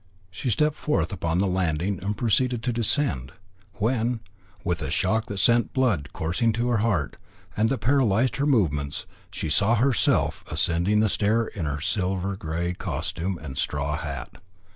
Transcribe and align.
She 0.31 0.49
stepped 0.49 0.77
forth 0.77 1.13
upon 1.13 1.37
the 1.37 1.45
landing 1.45 2.03
and 2.03 2.17
proceeded 2.17 2.63
to 2.63 2.73
descend, 2.73 3.33
when 3.73 4.21
with 4.63 4.81
a 4.81 4.89
shock 4.89 5.27
that 5.27 5.37
sent 5.37 5.65
the 5.67 5.73
blood 5.73 6.09
coursing 6.11 6.53
to 6.53 6.69
her 6.69 6.77
heart, 6.79 7.17
and 7.55 7.69
that 7.69 7.77
paralysed 7.81 8.37
her 8.37 8.47
movements 8.47 9.05
she 9.31 9.47
saw 9.51 9.75
herself 9.75 10.43
ascending 10.49 11.01
the 11.01 11.07
stair 11.09 11.45
in 11.45 11.65
her 11.65 11.81
silver 11.81 12.35
grey 12.35 12.73
costume 12.73 13.37
and 13.37 13.59
straw 13.59 13.95
hat. 13.95 14.41